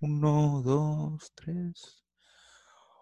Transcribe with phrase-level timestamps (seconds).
[0.00, 2.04] Uno, dos, tres.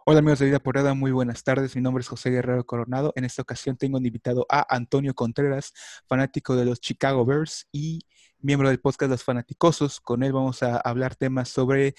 [0.07, 1.77] Hola amigos de Vida Porada, muy buenas tardes.
[1.77, 3.12] Mi nombre es José Guerrero Coronado.
[3.17, 5.74] En esta ocasión tengo invitado a Antonio Contreras,
[6.09, 8.06] fanático de los Chicago Bears y
[8.38, 10.01] miembro del podcast Los Fanaticosos.
[10.01, 11.95] Con él vamos a hablar temas sobre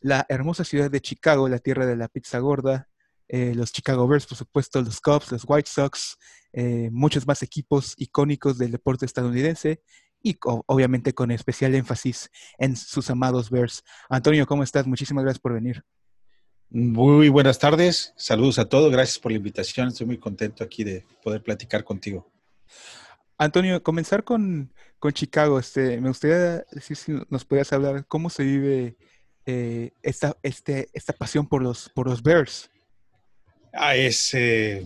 [0.00, 2.90] la hermosa ciudad de Chicago, la tierra de la pizza gorda,
[3.28, 6.18] eh, los Chicago Bears, por supuesto, los Cubs, los White Sox,
[6.52, 9.80] eh, muchos más equipos icónicos del deporte estadounidense
[10.22, 13.84] y obviamente con especial énfasis en sus amados Bears.
[14.08, 14.86] Antonio, ¿cómo estás?
[14.86, 15.84] Muchísimas gracias por venir.
[16.74, 21.04] Muy buenas tardes, saludos a todos, gracias por la invitación, estoy muy contento aquí de
[21.22, 22.32] poder platicar contigo.
[23.36, 24.72] Antonio, comenzar con,
[25.12, 28.96] Chicago, este, me gustaría decir si nos podías hablar cómo se vive
[29.44, 32.70] eh, esta, este, esta pasión por los, por los Bears.
[33.74, 34.82] Ah, es, eh,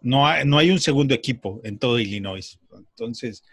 [0.00, 3.44] no, hay, no hay un segundo equipo en todo Illinois, entonces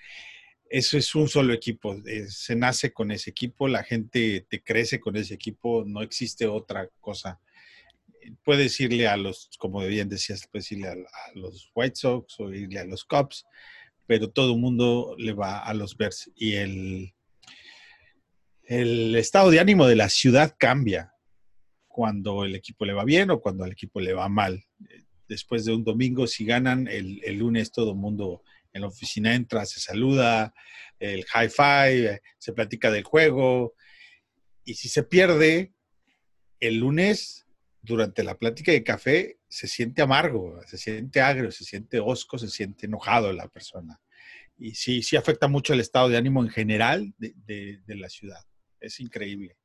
[0.70, 1.96] eso es un solo equipo.
[2.06, 6.48] Eh, se nace con ese equipo, la gente te crece con ese equipo, no existe
[6.48, 7.42] otra cosa.
[8.44, 10.96] Puedes irle a los, como bien decías, puedes irle a,
[11.34, 13.46] los White Sox o irle a los Cubs,
[14.06, 16.32] pero todo el mundo le va a los Bears.
[16.36, 17.14] Y el,
[18.64, 21.14] el estado de ánimo de la ciudad cambia
[21.88, 24.64] cuando el equipo le va bien o cuando al equipo le va mal.
[25.28, 29.34] Después de un domingo, si ganan, el, el lunes todo el mundo en la oficina
[29.34, 30.54] entra, se saluda,
[31.00, 33.74] el high five, se platica del juego.
[34.64, 35.74] Y si se pierde,
[36.60, 37.48] el lunes,
[37.82, 42.50] durante la plática de café, se siente amargo, se siente agrio, se siente osco, se
[42.50, 44.00] siente enojado la persona.
[44.58, 48.46] Y sí, sí afecta mucho el estado de ánimo en general de, la ciudad.
[48.80, 49.58] Es increíble.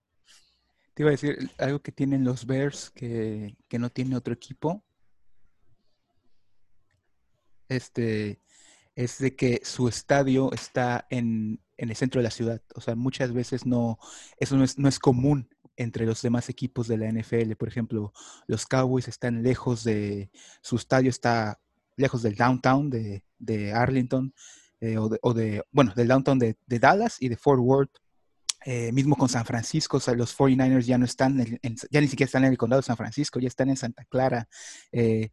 [0.95, 4.85] Te iba a decir algo que tienen los Bears que, que no tiene otro equipo.
[7.69, 8.41] Este,
[8.97, 12.63] es de que su estadio está en, el centro de la ciudad.
[12.75, 13.99] O sea, muchas veces no,
[14.39, 17.55] eso no es, común entre los demás equipos de la NFL.
[17.57, 18.13] Por ejemplo,
[18.47, 20.31] los Cowboys están lejos de,
[20.63, 21.61] su estadio está
[21.97, 24.35] lejos del downtown de, Arlington,
[24.81, 27.99] eh, o, de, bueno, del downtown de, Dallas y de Fort Worth.
[28.67, 31.37] Eh, mismo con San Francisco, o sea, los 49ers ya no están,
[31.91, 34.49] ya ni siquiera están en el condado de San Francisco, ya están en Santa Clara.
[34.91, 35.33] Eh,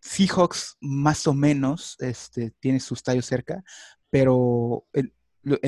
[0.00, 3.62] Seahawks más o menos este, tiene su estadio cerca,
[4.10, 5.12] pero en,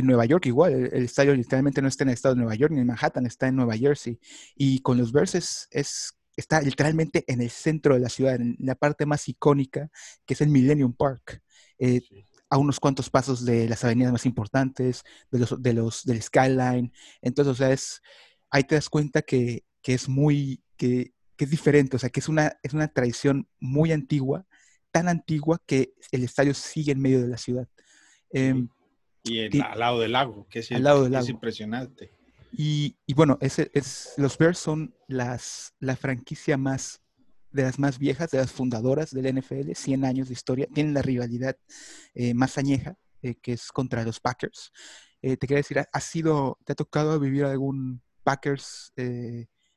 [0.05, 2.81] Nueva York igual, el, estadio literalmente no está en el estado de Nueva York ni
[2.81, 4.19] en Manhattan, está en Nueva Jersey.
[4.57, 5.37] Y con los Bears
[5.71, 9.89] es, está literalmente en el centro de la ciudad, en la parte más icónica,
[10.27, 11.43] que es el Millennium Park.
[11.79, 12.01] Eh,
[12.51, 16.93] a unos cuantos pasos de las avenidas más importantes, de los, de los, del skyline.
[17.21, 18.01] Entonces, o sea, es,
[18.51, 22.19] ahí te das cuenta que, que es muy, que que es diferente, o sea, que
[22.19, 24.45] es una, es una tradición muy antigua,
[24.91, 27.69] tan antigua que el estadio sigue en medio de la ciudad.
[28.31, 28.69] Em,
[29.23, 30.71] y al lado del lago, que es,
[31.29, 32.11] impresionante.
[32.51, 37.03] Y, bueno, es, es, los Bears son las, la franquicia más,
[37.53, 41.03] de las más viejas, de las fundadoras del NFL, 100 años de historia, tienen la
[41.03, 41.57] rivalidad
[42.15, 44.73] eh, más añeja, eh, que es contra los Packers.
[45.23, 48.93] Eh, te quería decir, ¿ha sido, ¿te ha tocado vivir algún Packers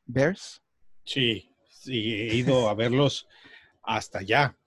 [0.06, 0.62] Bears?
[1.04, 1.51] Sí,
[1.86, 3.28] y he ido a verlos
[3.84, 4.58] hasta allá.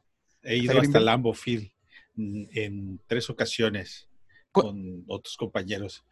[0.42, 1.70] He ido hasta Lambo Field
[2.16, 4.08] en tres ocasiones
[4.52, 6.04] con otros compañeros.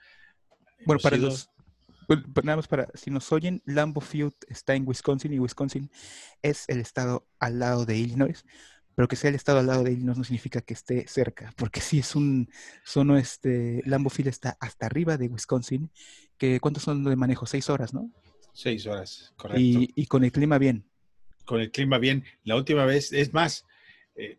[0.85, 1.51] Bueno, para los,
[2.43, 5.91] nada más para, si nos oyen, Lambo Field está en Wisconsin y Wisconsin
[6.43, 8.45] es el estado al lado de Illinois,
[8.97, 11.81] pero que sea el estado al lado de Illinois no significa que esté cerca, porque
[11.81, 12.51] si es un,
[12.85, 15.91] son este, Lambo Field está hasta arriba de Wisconsin,
[16.37, 17.47] que ¿cuántos son de manejo?
[17.47, 18.11] Seis horas, ¿no?
[18.53, 19.61] Seis horas, correcto.
[19.95, 20.92] y con el clima bien
[21.53, 22.25] con el clima bien.
[22.45, 23.67] La última vez, es más,
[24.17, 24.39] eh,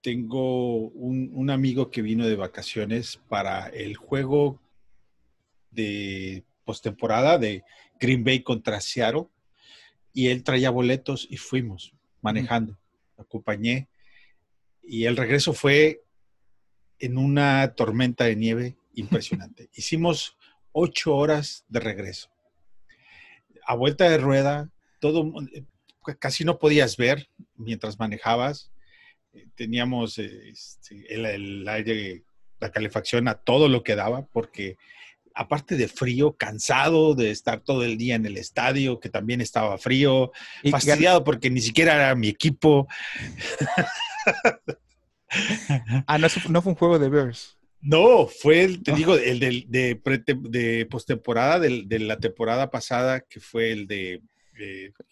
[0.00, 4.60] tengo un, amigo que vino de vacaciones para el juego
[5.70, 7.62] de postemporada de
[8.00, 9.28] Green Bay contra Seattle
[10.12, 12.76] y él traía boletos y fuimos manejando.
[13.16, 13.88] Acompañé
[14.82, 16.02] y el regreso fue
[16.98, 19.70] en una tormenta de nieve impresionante.
[19.76, 20.36] Hicimos
[20.72, 22.28] ocho horas de regreso.
[23.64, 24.68] A vuelta de rueda,
[24.98, 25.32] todo,
[26.18, 28.72] casi no podías ver mientras manejabas.
[29.32, 32.24] Eh, teníamos este, el, aire,
[32.60, 34.76] la calefacción a todo lo que daba, porque
[35.34, 39.78] aparte de frío, cansado de estar todo el día en el estadio, que también estaba
[39.78, 40.32] frío,
[40.70, 42.86] fastidiado porque ni siquiera era mi equipo.
[46.06, 47.58] ah, no, fue un juego de Bears.
[47.80, 50.00] No, fue, el, te digo, el de, de,
[50.48, 54.22] de postemporada de la temporada pasada, que fue el de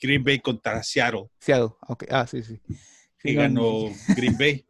[0.00, 1.31] Green Bay contra Seattle.
[1.38, 2.04] Seattle, ok.
[2.10, 2.60] Ah, sí, sí.
[3.25, 4.64] Y ganó Green Bay.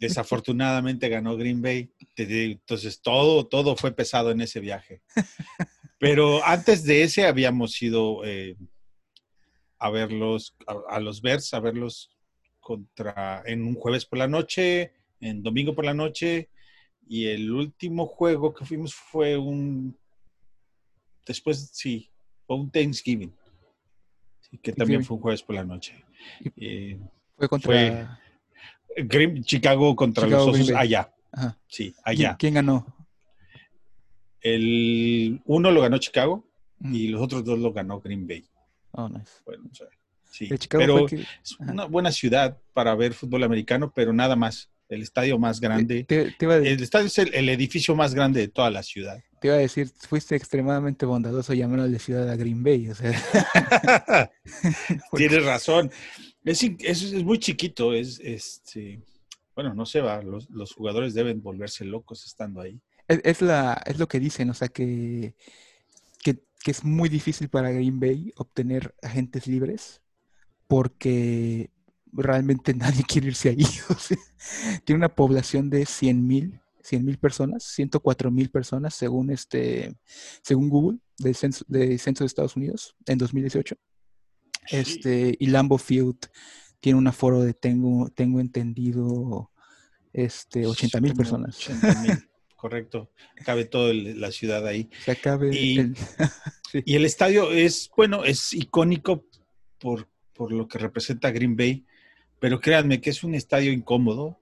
[0.00, 1.90] Desafortunadamente ganó Green Bay.
[2.16, 5.02] Entonces todo, todo fue pesado en ese viaje.
[5.98, 8.56] Pero antes de ese habíamos ido eh,
[9.78, 10.56] a verlos,
[10.88, 12.10] a, los Bears, a verlos
[12.60, 16.50] contra, en un jueves por la noche, en domingo por la noche,
[17.08, 19.96] y el último juego que fuimos fue un,
[21.26, 22.10] después, sí,
[22.46, 23.34] fue un Thanksgiving,
[24.62, 25.94] que también fue un jueves por la noche.
[26.56, 26.98] Eh,
[27.36, 28.20] fue contra...
[29.42, 31.12] Chicago contra los Osos allá.
[31.66, 32.36] Sí, allá.
[32.38, 32.86] ¿Quién, ganó?
[34.40, 36.44] El uno lo ganó Chicago
[36.78, 36.94] mm.
[36.94, 38.44] y los otros dos lo ganó Green Bay.
[38.92, 39.32] Oh, nice.
[39.44, 39.64] Bueno,
[40.24, 40.48] sí.
[40.70, 44.70] Pero es una buena ciudad para ver fútbol americano, pero nada más.
[44.88, 46.06] El estadio más grande.
[46.08, 49.22] el estadio es el, edificio más grande de toda la ciudad.
[49.40, 52.88] Te iba a decir, fuiste extremadamente bondadoso llamándole ciudad a Green Bay.
[52.88, 53.12] O sea.
[55.16, 55.90] Tienes razón.
[56.44, 59.02] Es, es, muy chiquito, es, este,
[59.54, 62.80] bueno, no se va, los, los, jugadores deben volverse locos estando ahí.
[63.06, 65.34] Es, la, es lo que dicen, o sea, que,
[66.22, 70.02] que, es muy difícil para Green Bay obtener agentes libres
[70.66, 71.70] porque
[72.12, 73.66] realmente nadie quiere irse ahí.
[74.84, 79.94] tiene una población de 100 mil 100 mil personas, 104 mil personas según este
[80.42, 83.76] según Google del censo, de censo de Estados Unidos en 2018.
[84.70, 86.18] Este, y Lambo Field
[86.80, 89.50] tiene un aforo de, tengo, tengo entendido,
[90.12, 91.58] este, 80 mil personas.
[92.56, 93.10] correcto.
[93.44, 94.90] Cabe toda la ciudad ahí.
[95.22, 95.96] cabe y, el,
[96.84, 99.24] y, el estadio es, bueno, es icónico
[99.78, 101.84] por, por, lo que representa Green Bay,
[102.40, 104.38] pero créanme que es un estadio incómodo.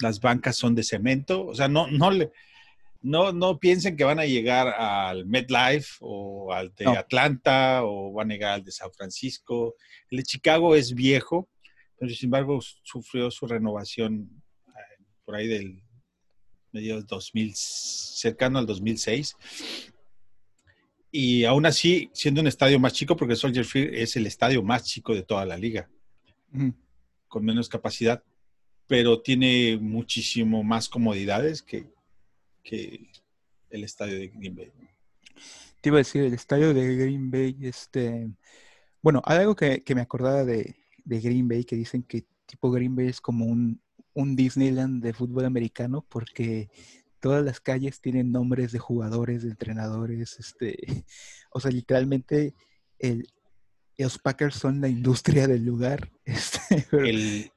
[0.00, 2.30] Las bancas son de cemento, o sea, no, no le,
[3.00, 8.30] no, no piensen que van a llegar al MetLife o al de Atlanta o van
[8.30, 9.76] a llegar al de San Francisco.
[10.10, 11.48] El de Chicago es viejo,
[11.98, 15.82] pero sin embargo sufrió su renovación eh, por ahí del
[16.72, 19.36] medio 2000, cercano al 2006.
[21.10, 24.84] Y aún así, siendo un estadio más chico, porque Soldier Field es el estadio más
[24.84, 25.88] chico de toda la liga,
[27.28, 28.22] con menos capacidad,
[28.88, 31.86] pero tiene muchísimo más comodidades que,
[32.64, 33.06] que
[33.70, 34.72] el estadio de Green Bay.
[35.80, 38.28] Te iba a decir, el estadio de Green Bay, este,
[39.02, 40.74] bueno, hay algo que, me acordaba de,
[41.04, 43.80] Green Bay, que dicen que tipo Green Bay es como un,
[44.14, 46.68] Disneyland de fútbol americano, porque
[47.20, 50.76] todas las calles tienen nombres de jugadores, de entrenadores, este,
[51.52, 52.54] o sea, literalmente
[52.98, 53.28] el,
[53.98, 56.10] los Packers son la industria del lugar.
[56.24, 57.52] Este, el,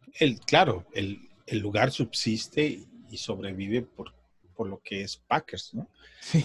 [0.46, 4.14] claro, el, el, lugar subsiste y sobrevive por,
[4.56, 5.90] por lo que es Packers, ¿no?
[6.20, 6.44] Sí.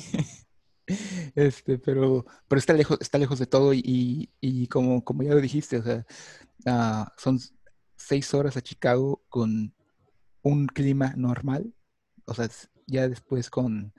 [1.35, 5.41] Este, pero, pero está lejos, está lejos de todo y, y como, como ya lo
[5.41, 6.07] dijiste, o sea,
[6.65, 7.41] ah, son
[7.97, 9.75] seis horas a Chicago con
[10.43, 11.75] un clima normal,
[12.25, 12.49] o sea,
[12.87, 13.93] ya después con,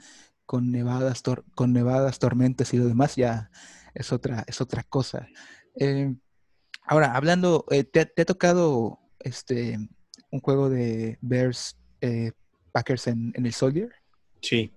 [0.45, 1.21] con nevadas,
[1.55, 3.51] con nevadas, tormentas y lo demás, ya
[3.93, 5.27] es otra, es otra cosa.
[5.75, 6.15] Eh,
[6.83, 9.77] ahora, hablando, eh, ¿te, ha tocado este
[10.31, 12.31] un juego de Bears eh,
[12.71, 13.89] Packers en, en el Soldier?
[14.41, 14.71] Sí,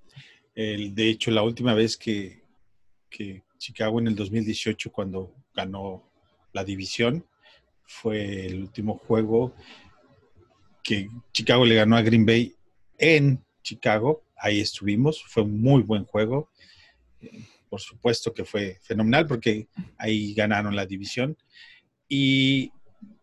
[0.55, 2.41] el, de hecho la última vez que,
[3.59, 6.09] Chicago en el 2018 cuando ganó
[6.53, 7.27] la división
[7.85, 9.55] fue el último juego
[10.83, 12.55] que Chicago le ganó a Green Bay
[12.97, 14.23] en Chicago.
[14.37, 16.49] Ahí estuvimos, fue un muy buen juego.
[17.69, 21.37] Por supuesto que fue fenomenal porque ahí ganaron la división.
[22.09, 22.73] Y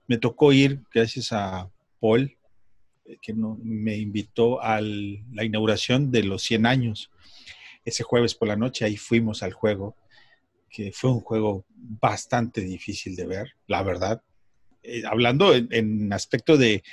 [0.08, 2.38] me tocó ir, gracias a Paul,
[3.22, 7.12] que me invitó a la inauguración de los 100 años.
[7.86, 9.96] Ese jueves por la noche ahí fuimos al juego,
[10.70, 14.22] que fue un juego bastante difícil de ver, la verdad.
[14.84, 16.84] Eh, hablando en, aspecto de,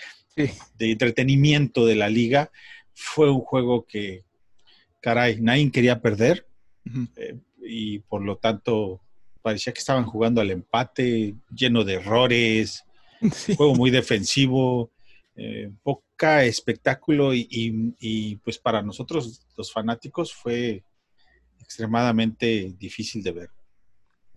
[0.79, 2.51] entretenimiento de la liga,
[2.93, 4.25] fue un juego que,
[5.01, 6.47] caray, nadie quería perder
[7.17, 9.01] eh, y por lo tanto
[9.43, 12.85] parecía que estaban jugando al empate, lleno de errores,
[13.57, 14.91] juego muy defensivo,
[15.37, 20.85] eh, poca espectáculo y, pues para nosotros los fanáticos fue
[21.61, 23.51] extremadamente difícil de ver.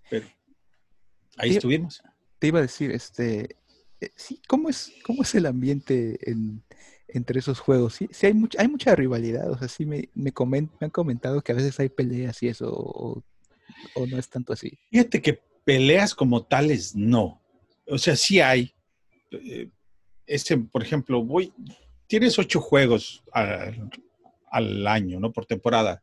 [0.09, 0.27] Pero
[1.37, 2.01] ahí estuvimos.
[2.39, 3.57] Te iba a decir, este,
[3.99, 6.19] eh, sí, ¿cómo es, cómo es el ambiente
[7.07, 7.95] entre esos juegos?
[7.95, 10.31] Sí, hay, mucha, hay mucha rivalidad, o sea, sí me, me,
[10.79, 13.23] han comentado que a veces hay peleas y eso, o,
[14.07, 14.77] no es tanto así.
[14.89, 17.41] Fíjate que peleas como tales, no.
[17.87, 18.73] O sea, sí hay,
[19.31, 19.69] eh,
[20.25, 21.53] ese, por ejemplo, voy,
[22.07, 25.31] tienes ocho juegos al, año, ¿no?
[25.31, 26.01] Por temporada.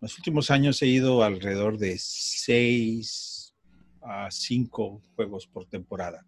[0.00, 3.54] los últimos años he ido alrededor de seis
[4.02, 6.26] a cinco juegos por temporada.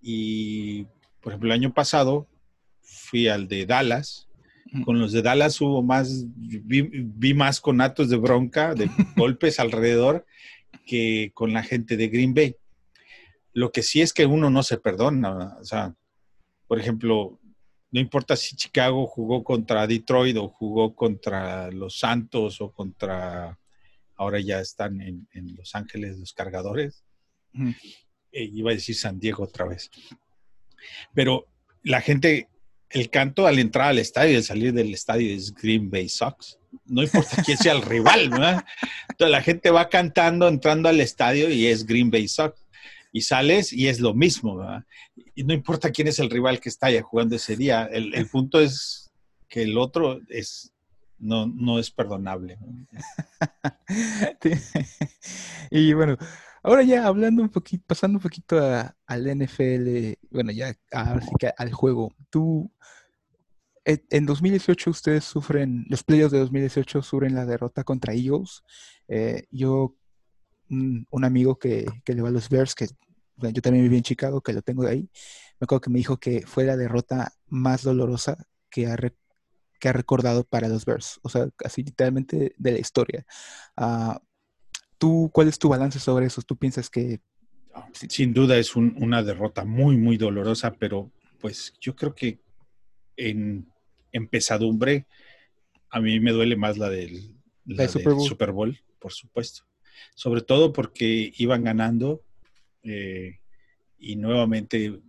[0.00, 0.84] Y,
[1.20, 2.28] por ejemplo, el año pasado
[2.80, 4.28] fui al de Dallas
[4.84, 10.26] Con los de Dallas hubo más, vi, más conatos de bronca, de golpes alrededor,
[10.86, 12.56] que con la gente de Green Bay.
[13.52, 15.56] Lo que sí es que uno no se perdona.
[15.60, 15.94] O sea,
[16.66, 17.38] por ejemplo,
[17.90, 23.58] no importa si Chicago jugó contra Detroit o jugó contra los Santos o contra,
[24.16, 27.04] ahora ya están en, Los Ángeles los cargadores.
[28.32, 29.90] Eh, iba a decir San Diego otra vez.
[31.14, 31.46] Pero
[31.82, 32.48] la gente,
[32.88, 36.58] el canto al entrar al estadio y al salir del estadio es Green Bay Sox.
[36.86, 38.64] No importa quién sea el rival, ¿verdad?
[39.10, 42.61] Entonces la gente va cantando, entrando al estadio y es Green Bay Sox.
[43.12, 44.58] Y sales y es lo mismo.
[45.34, 47.84] Y no importa quién es el rival que está allá jugando ese día.
[47.84, 49.12] El, punto es
[49.48, 50.72] que el otro es
[51.18, 52.58] no, no es perdonable.
[55.70, 56.16] y bueno,
[56.64, 58.56] Ahora ya hablando un poquito, pasando un poquito
[59.06, 60.76] al NFL, bueno, ya
[61.56, 62.14] al juego.
[62.30, 62.70] Tú,
[63.84, 68.62] en 2018 ustedes sufren, los playoffs de 2018 sufren la derrota contra Eagles.
[69.08, 69.96] Eh, yo,
[70.72, 72.86] un, amigo que, le va a los Bears, que
[73.36, 75.08] yo también viví en Chicago, que lo tengo ahí,
[75.60, 78.36] me acuerdo que me dijo que fue la derrota más dolorosa
[78.70, 78.96] que ha,
[79.78, 81.20] que ha recordado para los Bears.
[81.22, 83.24] O sea, así literalmente de la historia.
[83.76, 84.18] Uh,
[84.98, 86.42] ¿Tú, ¿Cuál es tu balance sobre eso?
[86.42, 87.20] ¿Tú piensas que...
[87.92, 91.10] Sin duda es una derrota muy, muy dolorosa, pero
[91.40, 92.38] pues yo creo que
[93.16, 93.66] en,
[94.30, 95.06] pesadumbre
[95.90, 97.34] a mí me duele más la del,
[97.88, 98.78] Super, Bowl.
[98.98, 99.64] por supuesto.
[100.14, 102.22] Sobre todo porque iban ganando
[102.82, 103.38] eh,
[103.98, 105.00] y nuevamente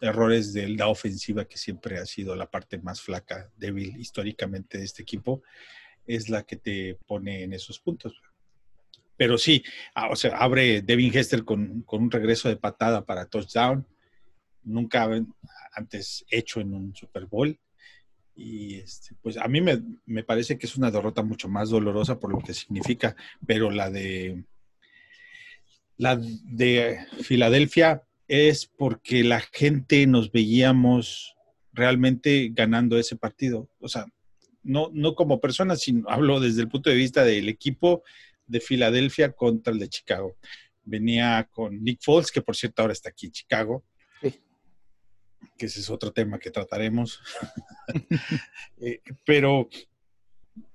[0.00, 4.84] errores de la ofensiva, que siempre ha sido la parte más flaca, débil históricamente de
[4.84, 5.42] este equipo,
[6.06, 8.14] es la que te pone en esos puntos
[9.16, 13.86] pero sí, ah, o sea, abre Devin Hester con, un regreso de patada para touchdown,
[14.62, 15.08] nunca
[15.72, 17.58] antes hecho en un Super Bowl.
[18.36, 22.30] Y este, pues a mí me, parece que es una derrota mucho más dolorosa por
[22.30, 23.16] lo que significa,
[23.46, 24.44] pero la de
[25.96, 31.34] la de Filadelfia es porque la gente nos veíamos
[31.72, 33.70] realmente ganando ese partido.
[33.78, 34.04] O sea,
[34.62, 38.02] no, no como personas, sino hablo desde el punto de vista del equipo,
[38.46, 40.36] de Filadelfia contra el de Chicago.
[40.84, 43.84] Venía con Nick Foles, que por cierto ahora está aquí en Chicago.
[45.56, 47.20] Que ese es otro tema que trataremos.
[48.78, 49.68] Eh, pero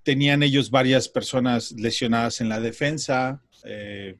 [0.02, 3.44] tenían ellos varias personas lesionadas en la defensa.
[3.66, 4.18] Eh,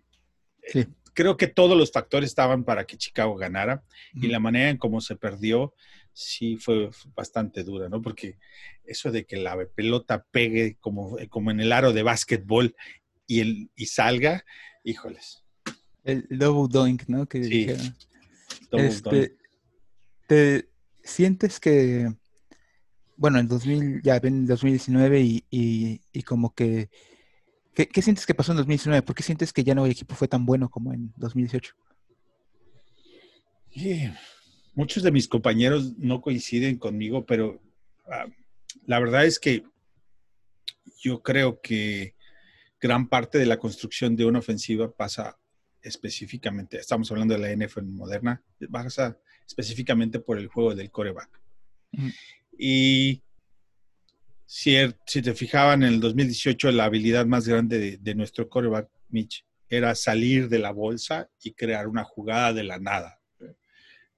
[1.14, 5.02] creo que todos los factores estaban para que Chicago ganara y la manera en cómo
[5.02, 5.74] se perdió
[6.14, 8.02] sí fue bastante dura, ¿no?
[8.02, 8.38] Porque
[8.84, 12.76] eso de que la pelota pegue como, como en el aro de básquetbol
[13.28, 14.44] y, el, y salga,
[14.84, 15.44] híjoles.
[16.04, 17.28] El double doink, ¿no?
[17.28, 17.68] Que sí.
[18.72, 19.38] Este,
[20.32, 20.70] ¿Te
[21.04, 22.10] sientes que,
[23.18, 25.44] bueno, en 2000, ya en 2019 y,
[26.14, 26.90] y, como que,
[27.74, 29.02] ¿qué, sientes que pasó en 2019?
[29.02, 31.76] ¿Por qué sientes que ya no el equipo fue tan bueno como en 2018?
[34.74, 37.62] Muchos de mis compañeros no coinciden conmigo, pero
[38.06, 38.28] ah,
[38.86, 39.66] la verdad es que
[41.02, 42.16] yo creo que
[42.80, 45.38] gran parte de la construcción de una ofensiva pasa
[45.82, 49.20] específicamente, estamos hablando de la NFL moderna, pasa
[49.52, 51.30] específicamente por el juego del coreback.
[52.58, 53.22] Y
[54.46, 58.90] si, er, si, te fijaban en el 2018, la habilidad más grande de, nuestro coreback,
[59.10, 63.20] Mitch, era salir de la bolsa y crear una jugada de la nada.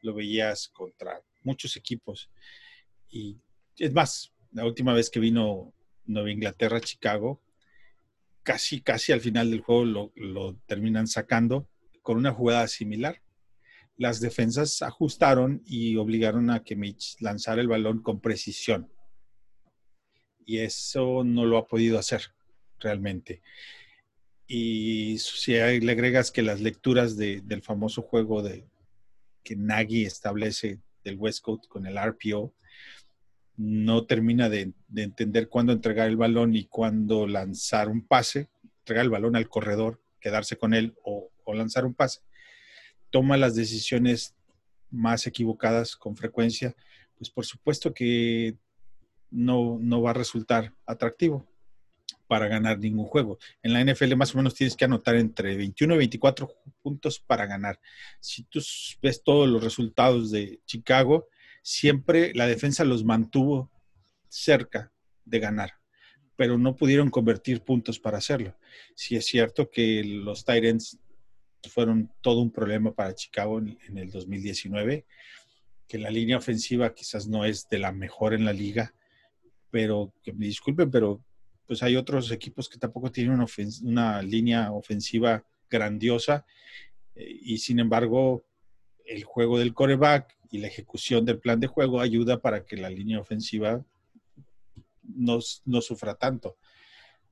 [0.01, 2.29] Lo veías contra muchos equipos.
[3.09, 3.37] Y
[3.77, 5.73] es más, la última vez que vino
[6.05, 7.41] Nueva Inglaterra, Chicago,
[8.43, 11.67] casi, casi al final del juego lo, terminan sacando
[12.01, 13.21] con una jugada similar.
[13.97, 18.91] Las defensas ajustaron y obligaron a que Mitch lanzara el balón con precisión.
[20.45, 22.33] Y eso no lo ha podido hacer
[22.79, 23.41] realmente.
[24.47, 28.67] Y si le agregas que las lecturas del famoso juego de,
[29.43, 32.53] que Nagy establece del Westcoast con el RPO,
[33.55, 39.11] no termina de, entender cuándo entregar el balón y cuándo lanzar un pase, entregar el
[39.11, 42.21] balón al corredor, quedarse con él o, lanzar un pase.
[43.13, 44.33] Toma las decisiones
[44.89, 46.75] más equivocadas con frecuencia,
[47.15, 48.57] pues por supuesto que
[49.29, 51.47] no, no va a resultar atractivo
[52.27, 53.37] para ganar ningún juego.
[53.61, 56.49] En la NFL más o menos tienes que anotar entre 21 y 24
[56.81, 57.79] puntos para ganar.
[58.19, 58.59] Si tú
[58.99, 61.27] ves todos los resultados de Chicago,
[61.61, 63.69] siempre la defensa los mantuvo
[64.27, 64.91] cerca
[65.23, 65.73] de ganar,
[66.35, 68.57] pero no pudieron convertir puntos para hacerlo.
[68.95, 70.97] Sí es cierto que los Titans
[71.69, 75.05] fueron todo un problema para Chicago en, el 2019,
[75.87, 78.93] que la línea ofensiva quizás no es de la mejor en la liga,
[79.69, 81.23] pero que me disculpen, pero
[81.65, 83.43] pues hay otros equipos que tampoco tienen
[83.83, 86.45] una, línea ofensiva grandiosa
[87.15, 88.45] eh, y sin embargo
[89.05, 92.89] el juego del coreback y la ejecución del plan de juego ayuda para que la
[92.89, 93.83] línea ofensiva
[95.03, 95.41] no
[95.81, 96.57] sufra tanto.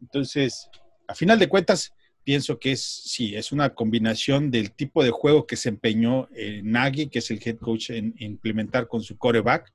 [0.02, 0.70] Entonces,
[1.08, 5.48] a final de cuentas, pienso que es, sí, es una combinación del tipo de juego
[5.48, 9.74] que se empeñó eh, Nagy, que es el head coach, en, implementar con su coreback,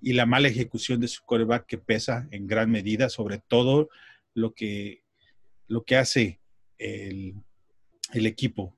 [0.00, 3.88] y la mala ejecución de su coreback que pesa en gran medida sobre todo
[4.34, 5.02] lo que,
[5.66, 6.40] lo que hace
[6.78, 7.34] el,
[8.12, 8.76] el equipo.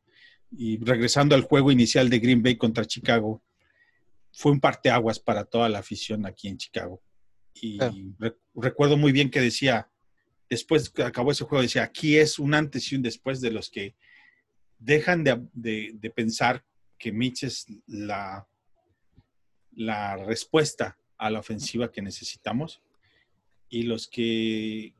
[0.50, 3.42] Y regresando al juego inicial de Green Bay contra Chicago,
[4.32, 7.02] fue un parteaguas para toda la afición aquí en Chicago.
[7.54, 7.78] Y
[8.54, 9.89] recuerdo muy bien que decía,
[10.50, 13.70] después que acabó ese juego, decía, aquí es un antes y un después de los
[13.70, 13.94] que
[14.80, 16.64] dejan de, pensar
[16.98, 18.46] que Mitch es la,
[19.72, 22.82] la respuesta a la ofensiva que necesitamos
[23.68, 24.92] y los que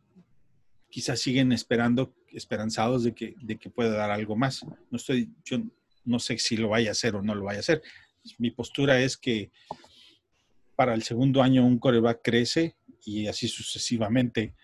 [0.89, 4.65] quizás siguen esperando, esperanzados de que, de que pueda dar algo más.
[4.65, 5.59] No estoy, yo
[6.05, 7.83] no sé si lo vaya a hacer o no lo vaya a hacer.
[8.39, 9.51] Mi postura es que
[10.77, 14.55] para el segundo año un coreback crece y así sucesivamente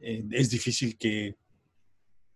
[0.00, 1.36] eh, es difícil que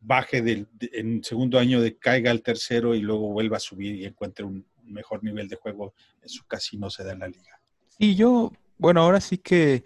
[0.01, 4.07] baje del, en segundo año de caiga al tercero y luego vuelva a subir y
[4.07, 5.95] encuentre un mejor nivel de juego.
[6.23, 7.61] Eso casi no se da en la liga.
[7.99, 9.85] Y yo, bueno, ahora sí que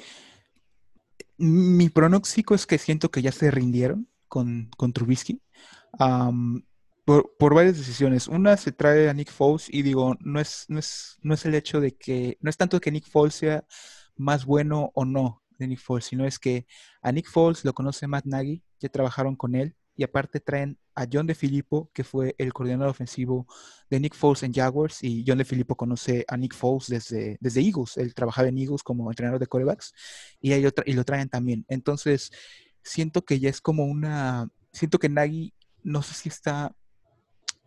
[1.37, 5.41] mi pronóstico es que siento que ya se rindieron con, con Trubisky.
[7.05, 8.29] por, por, varias decisiones.
[8.29, 11.55] Una se trae a Nick Foles y digo, no es, no es, no es el
[11.55, 13.65] hecho de que, no es tanto que Nick Foles sea
[14.17, 16.67] más bueno o no, de Nick Foles, sino es que
[17.03, 21.07] a Nick Foles lo conoce Matt Nagy, ya trabajaron con él, y aparte traen a
[21.11, 23.47] John de Filippo, que fue el coordinador ofensivo
[23.91, 27.61] de Nick Foles en Jaguars, y John de Filippo conoce a Nick Foles desde, desde
[27.61, 29.93] Eagles, él trabajaba en Eagles como entrenador de corebacks,
[30.41, 31.65] y, hay otra, y lo traen también.
[31.69, 32.31] Entonces,
[32.83, 36.75] siento que ya es como una, siento que Nagy, no sé si está,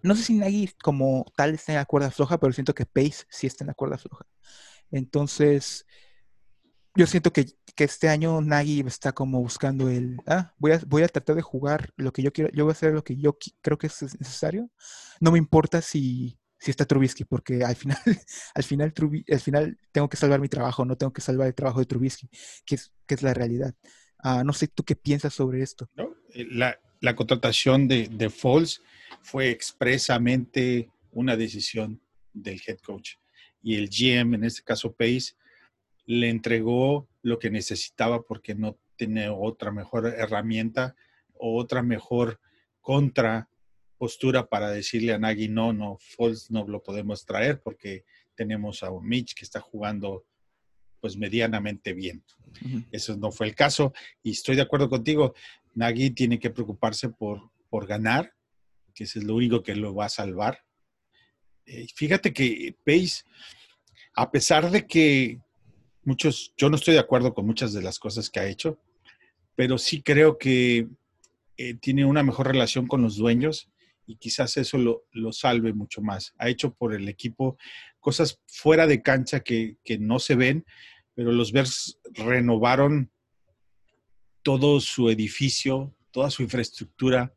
[0.02, 3.26] no sé si Nagy como tal está en la cuerda floja, pero siento que Pace
[3.30, 4.26] sí está en la cuerda floja.
[4.92, 5.86] Entonces,
[6.96, 7.46] yo siento que,
[7.84, 11.92] este año Nagy está como buscando el, ah, voy a, voy a tratar de jugar
[11.96, 14.70] lo que yo quiero, yo voy a hacer lo que yo creo que es necesario.
[15.20, 17.98] No me importa si, si está Trubisky, porque al final,
[18.56, 18.94] al final,
[19.32, 22.30] al final tengo que salvar mi trabajo, no tengo que salvar el trabajo de Trubisky,
[22.66, 23.74] que es, que es la realidad.
[24.20, 25.90] Ah, no sé tú qué piensas sobre esto.
[26.34, 28.82] Eh, la, la, contratación de, de Falls
[29.22, 32.02] fue expresamente una decisión
[32.34, 33.12] del head coach.
[33.62, 35.34] Y el GM, en este caso Pace,
[36.06, 40.96] le entregó lo que necesitaba porque no tiene otra mejor herramienta
[41.34, 42.40] o otra mejor
[42.80, 43.50] contra
[43.98, 48.92] postura para decirle a Nagy, no, no, Falls no lo podemos traer porque tenemos a
[48.92, 50.26] un Mitch que está jugando
[51.02, 52.24] pues medianamente bien.
[52.92, 55.36] Eso no fue el caso y estoy de acuerdo contigo.
[55.76, 58.34] Nagy tiene que preocuparse por, por ganar,
[58.94, 60.64] que es lo único que lo va a salvar.
[61.66, 63.24] Eh, fíjate que Pace,
[64.16, 65.40] a pesar de que
[66.08, 68.80] muchos, yo no estoy de acuerdo con muchas de las cosas que ha hecho,
[69.56, 70.88] pero sí creo que
[71.58, 73.70] eh, tiene una mejor relación con los dueños
[74.06, 76.34] y quizás eso lo, salve mucho más.
[76.38, 77.58] Ha hecho por el equipo
[78.00, 80.66] cosas fuera de cancha que, no se ven,
[81.14, 83.12] pero los Bears renovaron
[84.44, 87.36] todo su edificio, toda su infraestructura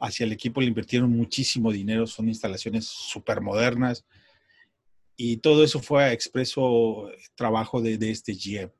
[0.00, 4.04] hacia el equipo, le invirtieron muchísimo dinero, son instalaciones súper modernas,
[5.20, 8.70] y todo eso fue expreso trabajo de, este GM.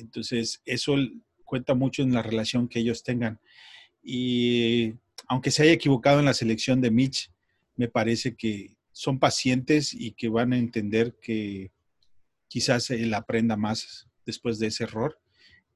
[0.00, 0.96] Entonces, eso
[1.44, 3.38] cuenta mucho en la relación que ellos tengan.
[4.02, 4.94] Y
[5.28, 7.30] aunque se haya equivocado en la selección de Mitch,
[7.76, 11.70] me parece que son pacientes y que van a entender que
[12.48, 15.20] quizás él aprenda más después de ese error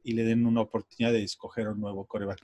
[0.02, 2.40] y le den una oportunidad de escoger un nuevo coreback.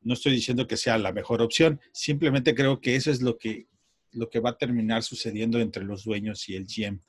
[0.00, 3.66] No estoy diciendo que sea la mejor opción, simplemente creo que eso es lo que
[4.14, 7.00] lo que va a terminar sucediendo entre los dueños y el GM.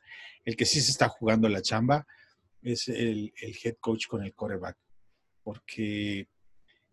[0.44, 2.06] El que sí se está jugando la chamba
[2.62, 4.78] es el, head coach con el coreback,
[5.44, 6.28] porque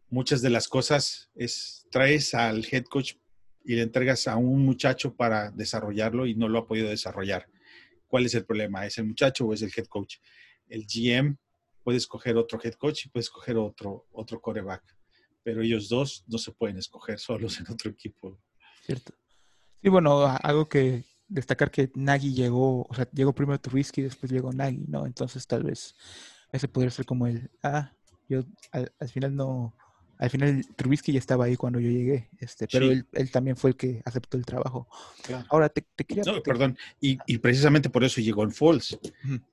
[0.09, 3.14] muchas de las cosas es traes al head coach
[3.64, 7.48] y le entregas a un muchacho para desarrollarlo y no lo ha podido desarrollar.
[8.07, 8.87] ¿Cuál es el problema?
[8.87, 10.16] ¿Es el muchacho o es el head coach?
[10.68, 11.38] El GM
[11.83, 14.83] puede escoger otro head coach y puede escoger otro, otro coreback,
[15.42, 18.38] pero ellos dos no se pueden escoger solos en otro equipo.
[18.85, 19.14] Cierto.
[19.83, 24.31] Sí, bueno, algo que destacar que Nagy llegó, o sea, llegó primero Trubisky y después
[24.31, 25.07] llegó Nagy, ¿no?
[25.07, 25.95] Entonces tal vez
[26.53, 27.92] ese podría ser como el, ah,
[28.29, 29.75] yo al, final no,
[30.18, 33.77] al final Trubisky ya estaba ahí cuando yo llegué, este, pero él, también fue el
[33.77, 34.87] que aceptó el trabajo.
[35.49, 36.23] Ahora te, quería...
[36.25, 38.99] No, perdón, y, precisamente por eso llegó en Falls,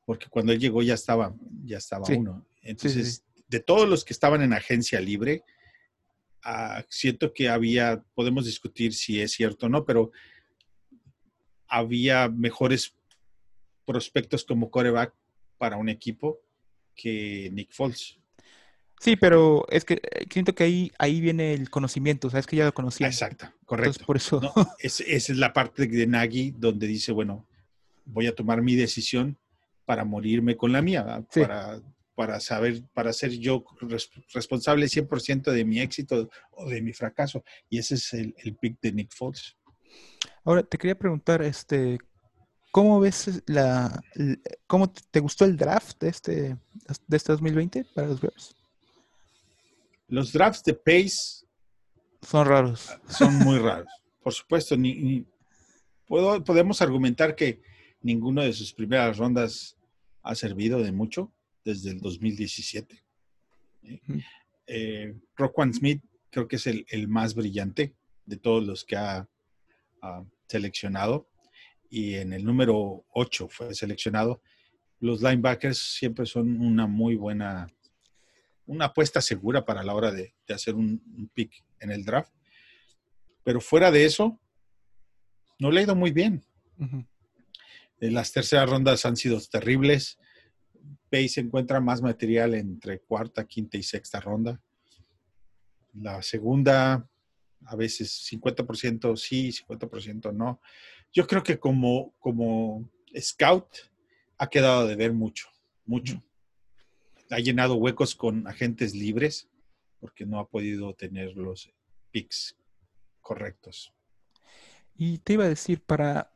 [0.06, 2.46] porque cuando él llegó ya estaba, ya estaba uno.
[2.62, 5.44] Entonces, de todos los que estaban en agencia libre,
[6.44, 10.12] ah, siento que había, podemos discutir si es cierto o no, pero
[11.68, 12.96] había mejores
[13.86, 15.14] prospectos como coreback
[15.58, 16.40] para un equipo
[16.96, 18.20] que Nick Foles.
[19.00, 22.66] Sí, pero es que eh, siento que ahí, ahí viene el conocimiento, sabes que ya
[22.66, 23.08] lo conocía.
[23.08, 24.06] Exacto, correcto.
[24.06, 24.42] por eso.
[24.80, 27.48] esa es la parte de Nagy donde dice, bueno,
[28.06, 29.38] voy a tomar mi decisión
[29.86, 31.82] para morirme con la mía, para,
[32.20, 33.64] para saber, para ser yo
[34.34, 37.46] responsable 100% de mi éxito o de mi fracaso.
[37.70, 39.56] Y ese es el, el pick de Nick Foles.
[40.44, 41.98] Ahora, te quería preguntar, este,
[42.72, 44.04] ¿cómo ves la,
[44.68, 46.58] cómo te gustó el draft de este,
[47.08, 48.54] de este 2020 para los Bears?
[50.10, 51.46] Los drafts de Pace
[52.22, 52.90] son raros.
[53.08, 53.88] Son muy raros.
[54.22, 55.26] Por supuesto, ni,
[56.06, 57.62] podemos argumentar que
[58.02, 59.78] ninguno de sus primeras rondas
[60.22, 61.32] ha servido de mucho
[61.70, 63.04] desde el 2017.
[64.68, 65.16] Eh,
[65.74, 69.28] Smith creo que es el, más brillante de todos los que ha,
[70.48, 71.30] seleccionado
[71.90, 74.42] y en el número 8 fue seleccionado.
[75.00, 77.68] Los linebackers siempre son una muy buena
[78.66, 82.32] una apuesta segura para la hora de, hacer un, pick en el draft.
[83.44, 84.40] Pero fuera de eso,
[85.58, 86.46] no le ha ido muy bien.
[88.00, 90.20] Eh, las terceras rondas han sido terribles.
[91.10, 94.62] Pace encuentra más material entre cuarta, quinta y sexta ronda.
[95.94, 97.08] La segunda,
[97.66, 100.62] a veces 50% sí, 50% no.
[101.12, 103.68] Yo creo que como, como scout
[104.38, 105.48] ha quedado de ver mucho,
[105.86, 106.24] mucho
[107.30, 109.48] ha llenado huecos con agentes libres
[110.00, 111.72] porque no ha podido tener los
[112.12, 112.58] picks
[113.22, 113.94] correctos.
[114.96, 116.32] Y te iba a decir, para,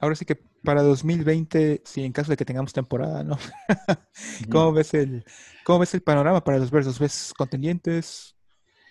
[0.00, 3.38] ahora sí que para 2020, si en caso de que tengamos temporada, ¿no?
[4.50, 5.24] ¿Cómo, ves el,
[5.64, 6.98] ¿Cómo ves el panorama para los versos?
[6.98, 8.34] ¿Ves contendientes?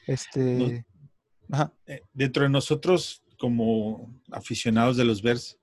[0.07, 0.85] Este,
[1.85, 5.59] eh, Dentro de nosotros, como aficionados de los Bears,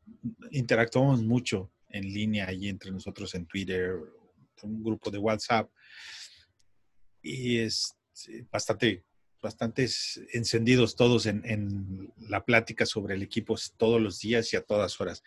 [0.51, 3.97] interactuamos mucho en línea allí entre nosotros en Twitter,
[4.63, 5.71] un grupo de WhatsApp
[7.23, 7.97] y es
[8.51, 9.05] bastante,
[9.43, 9.89] bastante
[10.33, 15.23] encendidos todos en, la plática sobre el equipo todos los días y a todas horas.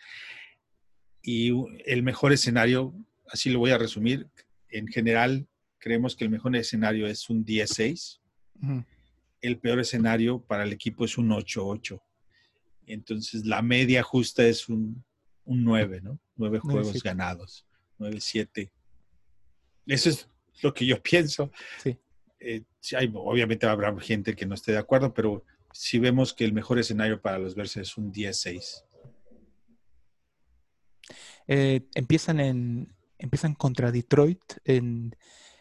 [1.26, 1.52] Y
[1.86, 2.94] el mejor escenario,
[3.28, 4.28] así lo voy a resumir,
[4.68, 8.20] en general creemos que el mejor escenario es un 10-6.
[9.40, 11.98] El peor escenario para el equipo es un 8-8.
[12.86, 15.02] Entonces la media justa es un,
[15.46, 16.20] 9, ¿no?
[16.36, 17.66] 9 juegos ganados,
[17.98, 18.70] 9-7.
[19.86, 20.28] Eso es
[20.62, 21.50] lo que yo pienso.
[21.82, 21.98] Sí.
[22.38, 22.64] Eh,
[22.96, 26.78] hay, obviamente habrá gente que no esté de acuerdo, pero si vemos que el mejor
[26.78, 28.84] escenario para los Bears es un 10-6.
[31.46, 35.14] Eh, empiezan en empiezan contra Detroit en,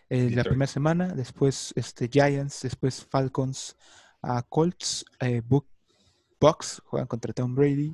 [0.10, 3.76] la primera semana, después este, Giants, después Falcons,
[4.50, 5.42] Colts, eh,
[6.40, 7.92] Bucks juegan contra Tom Brady,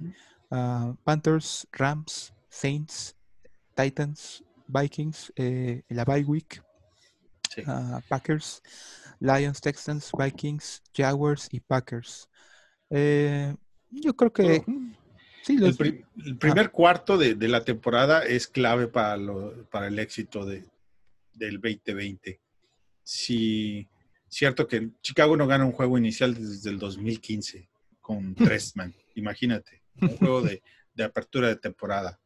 [1.06, 3.16] Panthers, Rams, Saints,
[3.74, 5.32] Titans, Vikings,
[5.88, 6.62] la bye week,
[8.10, 8.62] Packers,
[9.20, 12.30] Lions, Texans, Vikings, Jaguars y Packers.
[12.90, 13.56] Eh,
[13.92, 14.64] yo creo que...
[15.58, 19.18] sí, el, primer cuarto de, la temporada es clave para,
[19.72, 20.66] para el éxito de,
[21.34, 22.40] del 2020.
[23.04, 23.88] Si
[24.28, 30.18] cierto que Chicago no gana un juego inicial desde el 2015 con Trestman, imagínate, un
[30.18, 30.62] juego de,
[30.94, 32.20] de, apertura de temporada.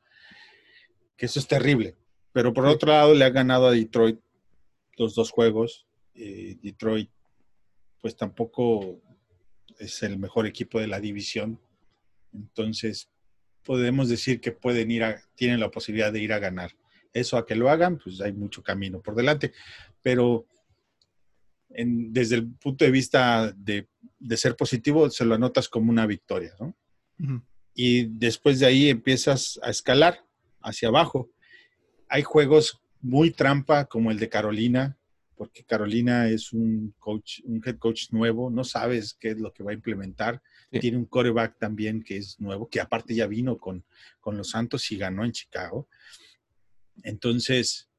[1.15, 1.95] Que eso es terrible.
[2.31, 4.19] Pero por otro lado le ha ganado a Detroit
[4.97, 5.85] los dos juegos.
[6.15, 7.09] Eh, Detroit,
[8.01, 9.01] pues tampoco
[9.79, 11.59] es el mejor equipo de la división.
[12.33, 13.09] Entonces,
[13.63, 16.71] podemos decir que pueden ir a, tienen la posibilidad de ir a ganar.
[17.13, 19.53] Eso a que lo hagan, pues hay mucho camino por delante.
[20.01, 20.47] Pero
[21.69, 23.87] desde el punto de vista de,
[24.35, 26.75] ser positivo, se lo anotas como una victoria, ¿no?
[27.73, 30.23] Y después de ahí empiezas a escalar
[30.61, 31.31] hacia abajo.
[32.09, 34.97] Hay juegos muy trampa como el de Carolina,
[35.35, 39.63] porque Carolina es un coach, un head coach nuevo, no sabes qué es lo que
[39.63, 40.41] va a implementar.
[40.79, 43.85] Tiene un quarterback también que es nuevo, que aparte ya vino con,
[44.19, 45.87] con los Santos y ganó en Chicago.
[47.03, 47.89] Entonces,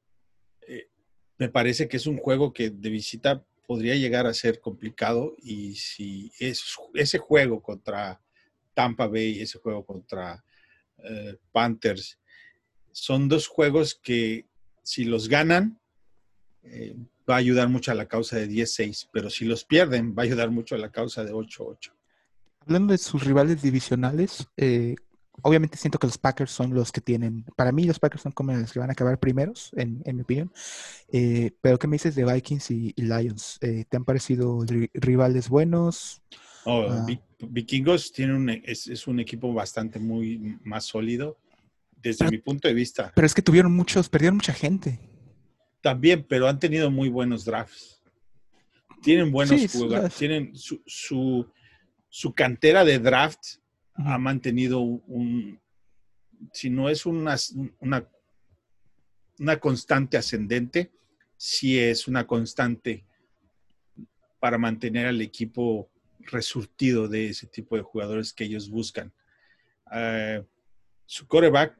[0.67, 0.89] eh,
[1.37, 5.75] me parece que es un juego que de visita podría llegar a ser complicado y
[5.75, 8.21] si es, ese juego contra
[8.73, 10.43] Tampa Bay, ese juego contra
[11.03, 12.19] eh, Panthers,
[12.91, 14.45] son dos juegos que
[14.83, 15.79] si los ganan,
[16.63, 16.95] eh,
[17.29, 20.25] va a ayudar mucho a la causa de 10-6, pero si los pierden, va a
[20.25, 21.94] ayudar mucho a la causa de 8-8.
[22.65, 24.95] Hablando de sus rivales divisionales, eh,
[25.41, 28.53] obviamente siento que los Packers son los que tienen, para mí los Packers son como
[28.53, 30.51] los que van a acabar primeros, en, mi opinión.
[31.11, 33.59] Eh, pero ¿qué me dices de Vikings y, Lions?
[33.61, 36.21] Eh, ¿Te han parecido rivales buenos?
[36.65, 37.05] Oh, ah.
[37.39, 41.37] Vikingos tiene un, es, un equipo bastante muy más sólido
[42.01, 43.11] desde mi punto de vista.
[43.13, 44.99] Pero es que tuvieron muchos, perdieron mucha gente.
[45.81, 48.01] También, pero han tenido muy buenos drafts.
[49.03, 51.45] Tienen buenos jugadores, tienen su, su,
[52.33, 53.57] cantera de draft
[53.95, 55.59] ha mantenido un,
[56.53, 57.35] si no es una,
[57.79, 58.09] una,
[59.39, 60.91] una constante ascendente,
[61.35, 63.05] sí es una constante
[64.39, 69.13] para mantener al equipo resurtido de ese tipo de jugadores que ellos buscan.
[69.91, 70.43] Eh,
[71.05, 71.77] su coreback,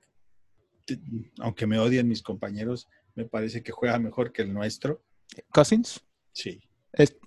[1.39, 5.01] aunque me odian mis compañeros, me parece que juega mejor que el nuestro.
[5.51, 6.03] ¿Cousins?
[6.31, 6.61] Sí.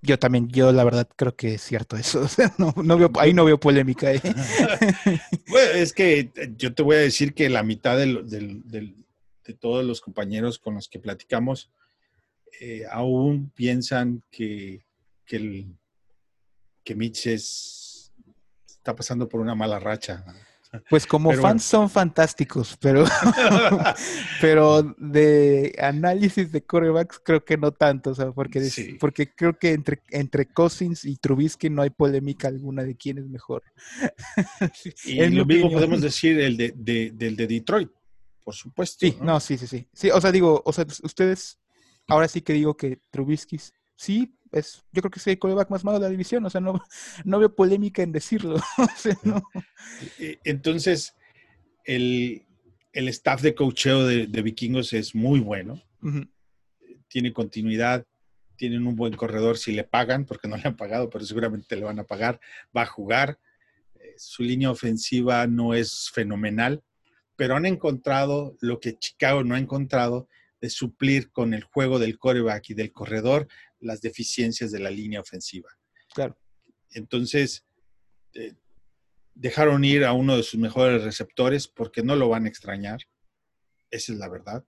[0.02, 2.26] Yo también, yo la verdad creo que es cierto eso.
[2.58, 4.12] no, veo, ahí no veo polémica.
[4.12, 4.20] ¿eh?
[5.48, 8.94] bueno, es que yo te voy a decir que la mitad de
[9.58, 11.70] todos los compañeros con los que platicamos
[12.60, 14.84] eh, aún piensan que,
[15.24, 15.78] que, el,
[16.82, 20.24] que Mitch está pasando por una mala racha.
[20.90, 23.04] Pues como fans son fantásticos, pero,
[24.40, 29.72] pero de análisis de corebacks creo que no tanto, o sea, porque, porque creo que
[29.72, 33.62] entre, entre Cousins y Trubisky no hay polémica alguna de quién es mejor.
[35.06, 37.90] y lo mismo podemos decir el de, del de Detroit,
[38.44, 39.06] por supuesto.
[39.06, 39.40] Sí, ¿no?
[39.40, 39.88] sí, sí, sí.
[39.92, 41.58] Sí, o sea, digo, o sea, ustedes,
[42.06, 43.58] ahora sí que digo que Trubisky
[43.96, 46.60] sí es, yo creo que es el coreback más malo de la división, o sea,
[46.60, 46.80] no,
[47.24, 48.56] no veo polémica en decirlo.
[50.44, 51.14] Entonces,
[51.84, 52.44] el,
[52.92, 55.82] staff de coacheo de, vikingos es muy bueno,
[57.08, 58.06] tiene continuidad,
[58.56, 61.84] tienen un buen corredor si le pagan, porque no le han pagado, pero seguramente le
[61.84, 62.40] van a pagar,
[62.76, 63.38] va a jugar.
[63.94, 66.82] Eh, su línea ofensiva no es fenomenal,
[67.36, 70.28] pero han encontrado lo que Chicago no ha encontrado,
[70.60, 73.46] de suplir con el juego del coreback y del corredor
[73.80, 75.70] las deficiencias de la línea ofensiva.
[76.14, 76.38] Claro.
[76.90, 77.66] Entonces,
[78.34, 78.54] eh,
[79.34, 83.00] dejaron ir a uno de sus mejores receptores porque no lo van a extrañar.
[83.90, 84.64] Esa es la verdad.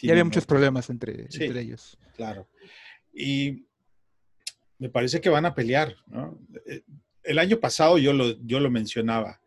[0.00, 1.98] y había muchos problemas entre, ellos.
[2.16, 2.48] Claro.
[3.12, 3.66] Y
[4.78, 5.94] me parece que van a pelear.
[6.66, 6.82] Eh,
[7.22, 9.40] el año pasado yo lo, yo lo mencionaba.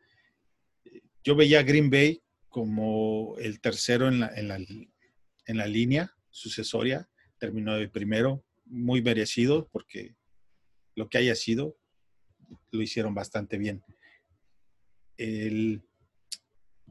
[1.23, 6.15] Yo veía a Green Bay como el tercero en la, en la, en la línea
[6.29, 7.09] sucesoria.
[7.39, 10.15] Terminó de primero muy merecido porque
[10.95, 11.77] lo que haya sido,
[12.71, 13.83] lo hicieron bastante bien.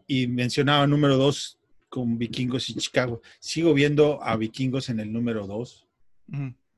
[0.07, 1.59] y mencionaba número dos
[1.89, 3.21] con Vikingos y Chicago.
[3.41, 5.89] Sigo viendo a Vikingos en el número dos.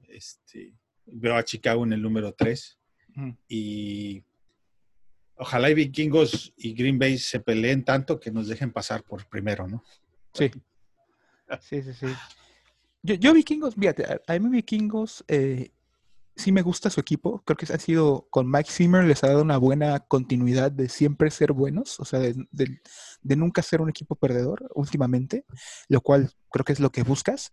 [0.08, 0.74] este,
[1.06, 2.78] veo a Chicago en el número tres.
[3.48, 4.22] Y
[5.34, 9.66] ojalá y Vikingos y Green Bay se peleen tanto que nos dejen pasar por primero,
[9.66, 9.82] ¿no?
[10.34, 10.50] Sí.
[11.60, 12.06] Sí, sí, sí.
[13.02, 15.70] Yo, Vikingos, fíjate, a, mí Vikingos eh,
[16.38, 17.42] sí me gusta su equipo.
[17.44, 21.30] Creo que ha sido con Mike Zimmer, les ha dado una buena continuidad de siempre
[21.30, 22.80] ser buenos, o sea, de,
[23.36, 25.44] nunca ser un equipo perdedor últimamente,
[25.88, 27.50] lo cual creo que es lo que buscas.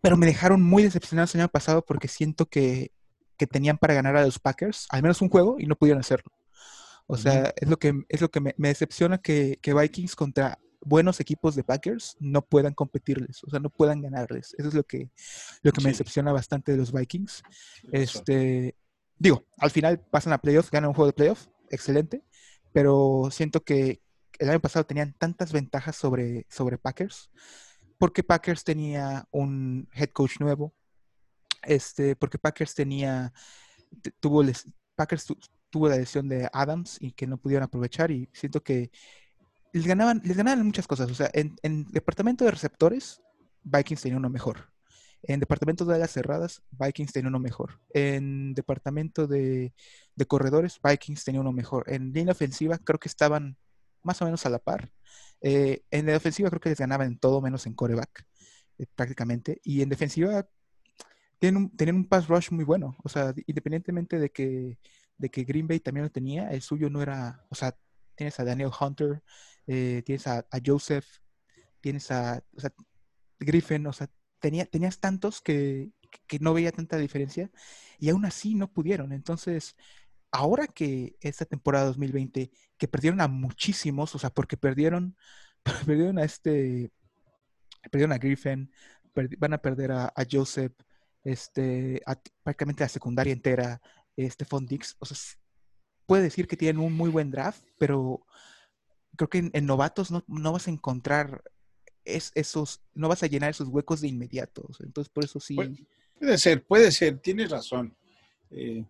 [0.00, 2.92] Pero me dejaron muy decepcionado el año pasado porque siento que,
[3.50, 6.32] tenían para ganar a los Packers al menos un juego y no pudieron hacerlo.
[7.06, 11.18] O sea, es lo que, es lo que me, decepciona que, que, Vikings contra buenos
[11.20, 14.54] equipos de Packers no puedan competirles, o sea, no puedan ganarles.
[14.56, 15.10] Eso es lo que,
[15.62, 17.42] lo que me decepciona bastante de los Vikings.
[17.92, 18.76] Este,
[19.18, 22.22] digo, al final pasan a playoffs, ganan un juego de playoff, excelente,
[22.72, 24.00] pero siento que
[24.38, 27.30] el año pasado tenían tantas ventajas sobre, sobre Packers,
[27.98, 30.72] porque Packers tenía un head coach nuevo,
[31.62, 33.32] este, porque Packers tenía,
[34.20, 34.44] tuvo,
[34.94, 35.26] Packers
[35.70, 38.90] tuvo la lesión de Adams y que no pudieron aprovechar y siento que
[39.76, 41.10] les ganaban, les ganaban muchas cosas.
[41.10, 43.20] O sea, en, en departamento de receptores,
[43.62, 44.70] Vikings tenía uno mejor.
[45.22, 47.80] En departamento de alas cerradas, Vikings tenía uno mejor.
[47.92, 49.74] En departamento de,
[50.28, 51.84] corredores, Vikings tenía uno mejor.
[51.92, 53.56] En línea ofensiva, creo que estaban
[54.02, 54.92] más o menos a la par.
[55.40, 58.26] Eh, en la ofensiva, creo que les ganaban en todo menos en coreback,
[58.78, 59.60] eh, prácticamente.
[59.64, 60.48] Y en defensiva,
[61.38, 62.96] tienen un pass rush muy bueno.
[63.02, 64.78] O sea, independientemente de que,
[65.18, 67.44] de que Green Bay también lo tenía, el suyo no era.
[67.50, 67.76] O sea,
[68.16, 69.22] tienes a Daniel Hunter,
[69.66, 71.06] eh, tienes a, Joseph,
[71.80, 72.42] tienes a
[73.38, 74.08] Griffin, o sea,
[74.40, 75.90] tenía, tenías tantos que,
[76.40, 77.50] no veía tanta diferencia
[77.98, 79.12] y aún así no pudieron.
[79.12, 79.76] Entonces,
[80.30, 85.16] ahora que esta temporada 2020, que perdieron a muchísimos, o sea, porque perdieron,
[85.86, 86.90] perdieron a este,
[87.90, 88.70] perdieron a Griffin,
[89.38, 90.72] van a perder a, Joseph,
[91.24, 92.02] este,
[92.42, 93.80] prácticamente la secundaria entera,
[94.16, 95.16] este Dix, o sea,
[96.06, 98.24] puede decir que tienen un muy buen draft, pero
[99.16, 101.42] creo que en, novatos no, vas a encontrar
[102.04, 104.68] es, esos, no vas a llenar esos huecos de inmediato.
[104.80, 105.56] Entonces, por eso sí.
[106.18, 107.96] Puede, ser, puede ser, tienes razón.
[108.50, 108.84] Eh,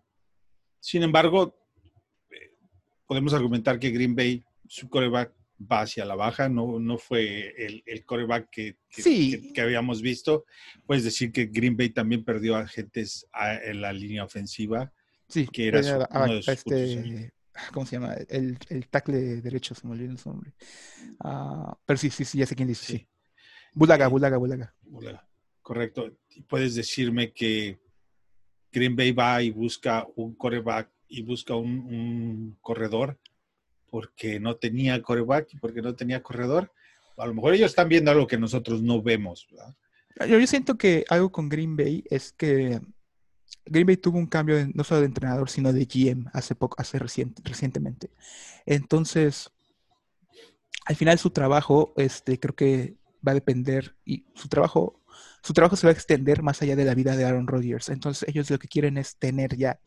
[0.79, 1.57] sin embargo,
[2.29, 2.53] eh,
[3.07, 7.83] podemos argumentar que Green Bay, su coreback va hacia la baja, no, no fue el,
[7.85, 10.45] el coreback que, que, habíamos visto.
[10.85, 13.27] Puedes decir que Green Bay también perdió agentes
[13.63, 14.93] en la línea ofensiva.
[15.27, 17.33] Sí, que era uno de este,
[17.73, 18.13] ¿Cómo se llama?
[18.29, 20.53] El, el tackle derecho, se me olvidó el nombre.
[21.19, 22.85] Ah, pero sí, sí, sí, ya sé quién dice.
[22.85, 23.07] Sí.
[23.73, 24.73] Bulaga, eh, Bulaga, Bulaga.
[25.61, 26.17] Correcto.
[26.47, 27.79] puedes decirme que
[28.71, 33.19] Green Bay va y busca un coreback y busca un, corredor
[33.89, 36.71] porque no tenía coreback y porque no tenía corredor.
[37.17, 39.47] A lo mejor ellos están viendo algo que nosotros no vemos.
[40.27, 42.79] Yo, yo siento que algo con Green Bay es que
[43.69, 46.99] Green Bay tuvo un cambio no solo de entrenador, sino de GM hace poco, hace
[46.99, 48.11] recientemente.
[48.65, 49.51] Entonces,
[50.85, 55.01] al final su trabajo, este, creo que va a depender y su trabajo,
[55.43, 57.89] su trabajo se va a extender más allá de la vida de Aaron Rodgers.
[57.89, 59.79] Entonces, ellos lo que quieren es tener ya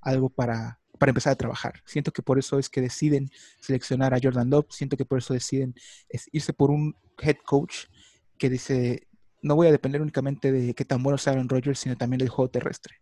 [0.00, 1.82] algo para, para empezar a trabajar.
[1.86, 4.66] Siento que por eso es que deciden seleccionar a Jordan Love.
[4.70, 5.74] Siento que por eso deciden
[6.32, 7.86] irse por un head coach
[8.38, 9.06] que dice,
[9.42, 12.28] no voy a depender únicamente de qué tan bueno sea Aaron Rodgers, sino también del
[12.28, 12.96] juego terrestre.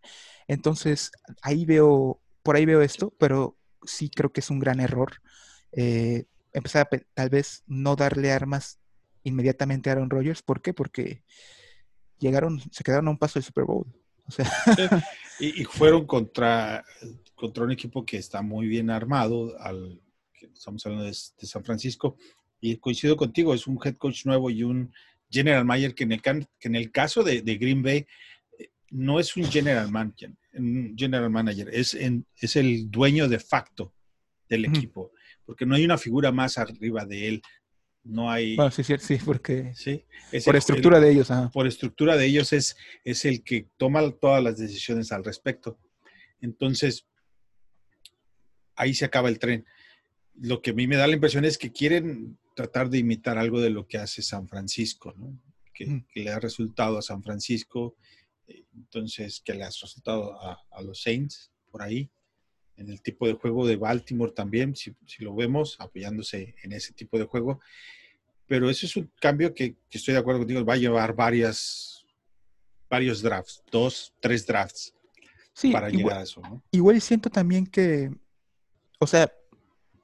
[0.47, 1.11] Entonces,
[1.43, 5.21] ahí veo, por ahí veo esto, pero sí creo que es un gran error
[5.73, 8.79] eh, empezar a tal vez no darle armas
[9.23, 10.43] inmediatamente a Aaron Rodgers.
[10.43, 10.73] ¿Por qué?
[10.73, 11.23] Porque
[12.19, 13.87] llegaron, se quedaron a un paso del Super Bowl.
[14.27, 14.51] O sea.
[15.41, 16.85] y, fueron contra,
[17.35, 20.01] contra un equipo que está muy bien armado, al,
[20.53, 22.17] estamos hablando de, San Francisco,
[22.61, 24.93] y coincido contigo, es un head coach nuevo y un
[25.31, 28.07] general manager que en el, que en el caso de, Green Bay
[28.59, 33.95] eh, no es un general manager, un general manager es, es el dueño de facto
[34.49, 35.13] del equipo,
[35.45, 37.43] porque no hay una figura más arriba de él.
[38.05, 38.57] No hay.
[38.57, 39.73] Bueno, sí, sí, sí, porque.
[39.75, 40.05] Sí,
[40.45, 41.29] por estructura de ellos.
[41.53, 45.79] Por estructura de ellos es, es el que toma todas las decisiones al respecto.
[46.41, 47.07] Entonces,
[48.77, 49.67] ahí se acaba el tren.
[50.41, 53.61] Lo que a mí me da la impresión es que quieren tratar de imitar algo
[53.61, 55.39] de lo que hace San Francisco, ¿no?
[56.13, 57.97] que, le ha resultado a San Francisco,
[58.47, 62.11] eh, entonces que le ha resultado a, los Saints por ahí,
[62.77, 67.19] en el tipo de juego de Baltimore también, si, lo vemos, apoyándose en ese tipo
[67.19, 67.61] de juego.
[68.47, 72.07] Pero eso es un cambio que, estoy de acuerdo contigo, va a llevar varias,
[72.89, 74.95] varios drafts, dos, tres drafts
[75.73, 76.41] para llegar a eso.
[76.41, 76.63] ¿no?
[76.71, 78.11] Igual siento también que,
[79.01, 79.31] o sea,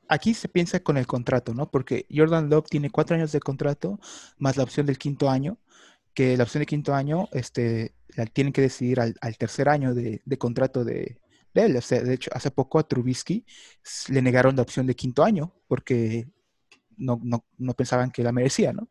[0.08, 1.70] aquí se piensa con el contrato, ¿no?
[1.70, 3.98] Porque Jordan Love tiene cuatro años de contrato
[4.38, 5.58] más la opción del quinto año,
[6.14, 10.22] que la opción de quinto año este, la tienen que decidir al, tercer año de,
[10.38, 11.20] contrato de,
[11.54, 11.76] él.
[11.76, 13.44] O sea, de hecho, hace poco a Trubisky
[14.08, 16.28] le negaron la opción de quinto año porque
[16.96, 17.20] no,
[17.58, 18.88] no pensaban que la merecía, ¿no?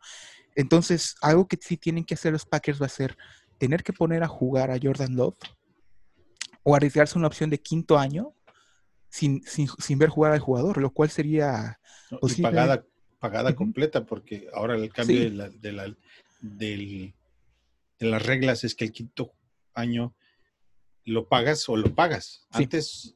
[0.56, 3.18] Entonces, algo que sí tienen que hacer los Packers va a ser
[3.58, 5.38] tener que poner a jugar a Jordan Love
[6.64, 8.34] o arriesgarse una opción de quinto año
[9.14, 11.80] sin, sin, ver jugar al jugador, lo cual sería
[12.42, 12.84] pagada,
[13.20, 15.96] pagada completa, porque ahora el cambio de, la, de, la,
[16.42, 17.14] de
[18.00, 19.32] las reglas es que el quinto
[19.76, 20.16] año
[21.06, 22.48] lo pagas o lo pagas.
[22.50, 23.14] Antes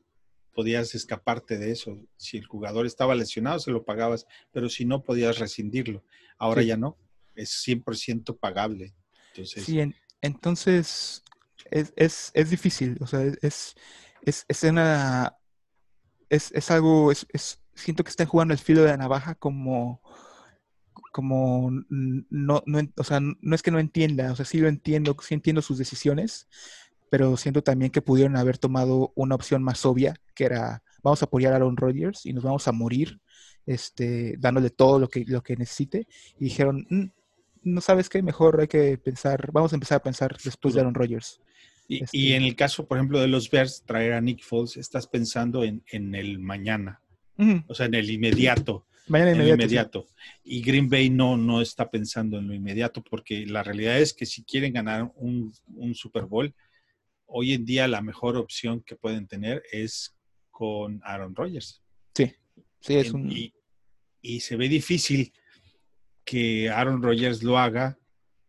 [0.53, 1.99] podías escaparte de eso.
[2.15, 6.03] Si el jugador estaba lesionado, se lo pagabas, pero si no, podías rescindirlo.
[6.37, 6.95] Ahora ya no,
[7.33, 8.93] es 100% pagable.
[9.29, 9.81] Entonces, sí,
[10.21, 11.23] entonces
[11.71, 13.75] es, es, es, difícil, o sea, es,
[14.21, 15.36] es, es una
[16.29, 17.27] es, algo, es,
[17.73, 20.01] siento que están jugando el filo de la navaja como,
[21.11, 25.15] como no, no, o sea, no es que no entienda, o sea, sí lo entiendo,
[25.21, 26.47] sí entiendo sus decisiones,
[27.09, 31.25] pero siento también que pudieron haber tomado una opción más obvia, que era, vamos a
[31.25, 33.19] apoyar a Aaron Rodgers y nos vamos a morir,
[33.65, 36.07] este, dándole todo lo que, lo que necesite,
[36.39, 37.05] y dijeron, mm,
[37.63, 40.93] no sabes qué, mejor hay que pensar, vamos a empezar a pensar después de Aaron
[40.93, 41.41] Rodgers.
[41.87, 45.07] Y, este en el caso, por ejemplo, de los Bears, traer a Nick Foles, estás
[45.07, 47.01] pensando en, el mañana,
[47.67, 48.85] o sea, en el inmediato.
[49.07, 49.61] Mañana inmediato.
[49.61, 50.07] inmediato.
[50.43, 54.25] Y Green Bay no, no está pensando en lo inmediato, porque la realidad es que
[54.25, 55.53] si quieren ganar un,
[55.93, 56.53] Super Bowl,
[57.25, 60.13] hoy en día la mejor opción que pueden tener es
[60.51, 61.81] con Aaron Rodgers.
[62.13, 62.33] Sí,
[62.81, 63.31] sí, es un...
[63.31, 63.53] Y,
[64.41, 65.31] se ve difícil
[66.25, 67.97] que Aaron Rodgers lo haga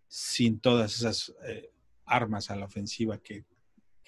[0.08, 1.70] sin todas esas eh,
[2.08, 3.44] armas a la ofensiva que,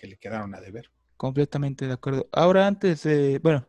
[0.03, 0.91] le quedaron a deber.
[1.17, 2.29] Completamente de acuerdo.
[2.33, 3.69] Ahora, antes de, bueno,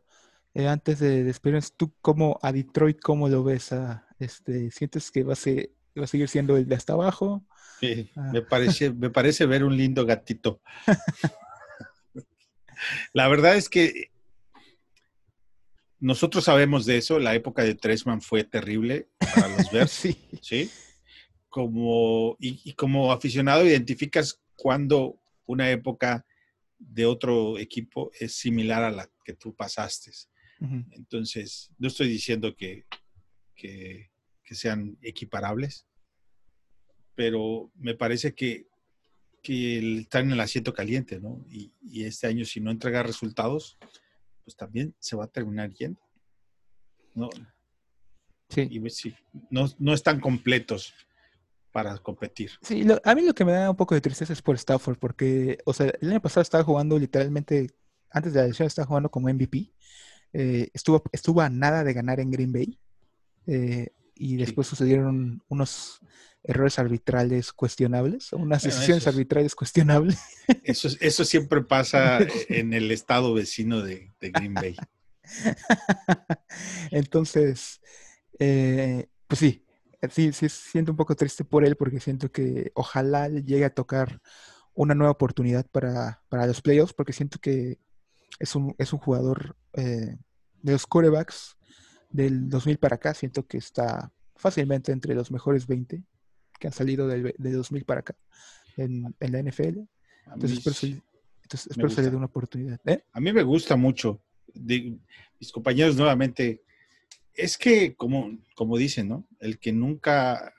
[0.53, 3.73] eh, antes de despedirnos, ¿tú cómo a Detroit, cómo lo ves?
[3.73, 7.43] A, este, ¿Sientes que va a, ser, va a seguir siendo el de hasta abajo?
[7.81, 8.29] Sí, ah.
[8.31, 10.61] me, parece, me parece ver un lindo gatito.
[13.13, 14.11] la verdad es que
[16.01, 20.07] nosotros sabemos de eso, la época de Tresman fue terrible para los Bears,
[20.41, 20.69] sí.
[21.51, 26.25] Como, y, como aficionado identificas cuando una época
[26.79, 30.11] de otro equipo es similar a la que tú pasaste.
[30.91, 32.85] Entonces, no estoy diciendo que,
[33.53, 34.09] que,
[34.45, 35.87] sean equiparables,
[37.15, 38.67] pero me parece que,
[39.41, 41.45] que están en el asiento caliente, ¿no?
[41.49, 43.77] Y, y, este año, si no entrega resultados,
[44.43, 46.01] pues también se va a terminar yendo.
[47.13, 47.29] No,
[48.49, 48.67] sí.
[48.69, 49.01] Y, pues,
[49.49, 50.93] no, no están completos
[51.71, 52.51] para competir.
[52.61, 55.59] Sí, a mí lo que me da un poco de tristeza es por Stafford, porque,
[55.65, 57.71] o sea, el año pasado estaba jugando literalmente,
[58.09, 59.71] antes de la elección estaba jugando como MVP,
[60.33, 62.77] eh, estuvo, estuvo a nada de ganar en Green Bay,
[63.47, 65.99] eh, y después sucedieron unos
[66.43, 70.19] errores arbitrales cuestionables, unas decisiones arbitrales cuestionables.
[70.63, 72.19] Eso, eso siempre pasa
[72.49, 74.75] en el estado vecino de, Green Bay.
[76.91, 77.79] Entonces,
[78.39, 79.65] eh, pues sí,
[80.09, 84.21] sí, sí siento un poco triste por él porque siento que ojalá llegue a tocar
[84.73, 87.79] una nueva oportunidad para, los playoffs porque siento que
[88.39, 90.17] es un, es un jugador eh,
[90.61, 91.57] de los corebacks
[92.09, 96.03] del 2000 para acá, siento que está fácilmente entre los mejores 20
[96.59, 98.15] que han salido del, de 2000 para acá
[98.77, 99.79] en, la NFL.
[100.33, 101.01] Entonces,
[101.69, 102.79] espero, le dé una oportunidad.
[102.85, 103.03] ¿eh?
[103.11, 104.21] A mí me gusta mucho.
[104.53, 106.63] mis compañeros nuevamente,
[107.33, 109.27] es que como, como dicen, ¿no?
[109.39, 110.53] El que nunca,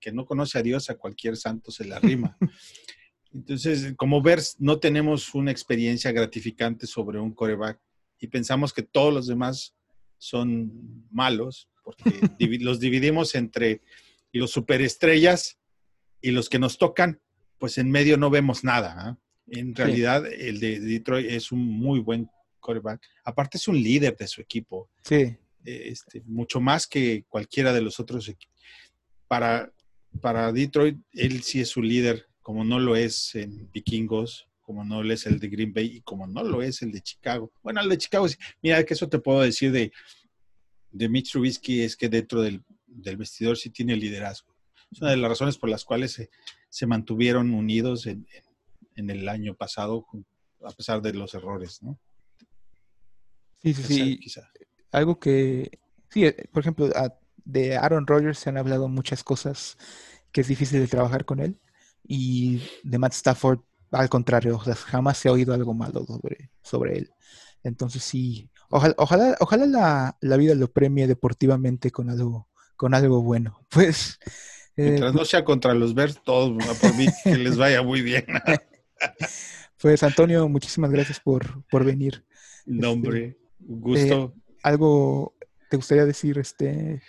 [0.00, 2.36] que no conoce a Dios, a cualquier santo se le arrima.
[3.32, 7.78] Entonces, como ver, no tenemos una experiencia gratificante sobre un coreback
[8.18, 9.76] y pensamos que todos los demás
[10.16, 12.10] son malos, porque
[12.60, 13.82] los dividimos entre
[14.32, 15.58] los superestrellas
[16.20, 17.20] y los que nos tocan,
[17.58, 18.94] pues en medio no vemos nada.
[18.98, 19.18] ¿ah?
[19.46, 22.28] En realidad, el de Detroit es un muy buen
[22.60, 23.02] quarterback.
[23.24, 24.90] Aparte, es un líder de su equipo.
[25.02, 25.36] Sí.
[25.68, 28.56] Este, mucho más que cualquiera de los otros equipos.
[29.26, 29.72] Para,
[30.20, 35.02] para Detroit, él sí es su líder, como no lo es en Vikingos, como no
[35.02, 37.52] lo es el de Green Bay y como no lo es el de Chicago.
[37.62, 38.26] Bueno, el de Chicago,
[38.62, 39.92] mira, que eso te puedo decir de,
[40.90, 44.54] de Mitch Trubisky, es que dentro del del vestidor sí tiene liderazgo.
[44.90, 46.28] Es una de las razones por las cuales
[46.70, 48.26] se, mantuvieron unidos en,
[48.96, 50.06] el año pasado,
[50.64, 52.00] a pesar de los errores, ¿no?
[53.62, 54.38] Sí, sí, sí.
[54.92, 55.78] Algo que,
[56.10, 56.90] sí, eh, por ejemplo,
[57.44, 59.76] de Aaron Rodgers se han hablado muchas cosas
[60.32, 61.58] que es difícil de trabajar con él.
[62.06, 63.60] Y de Matt Stafford,
[63.90, 67.10] al contrario, jamás se ha oído algo malo sobre, sobre él.
[67.62, 73.22] Entonces sí, ojalá, ojalá, ojalá la, la, vida lo premie deportivamente con algo, con algo
[73.22, 73.60] bueno.
[73.68, 74.18] Pues.
[74.76, 78.24] Eh, Mientras no sea contra los Bears, todos por mí que les vaya muy bien.
[79.82, 82.24] pues Antonio, muchísimas gracias por, por venir.
[82.64, 84.34] Nombre, este, gusto.
[84.36, 85.34] Eh, ¿Algo
[85.70, 86.38] te gustaría decir?
[86.38, 87.02] este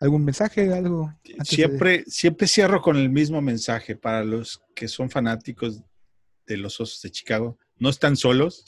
[0.00, 0.72] ¿Algún mensaje?
[0.72, 1.12] algo
[1.44, 5.82] Siempre, siempre cierro con el mismo mensaje para los que son fanáticos
[6.46, 7.58] de los Osos de Chicago.
[7.78, 8.64] No están solos,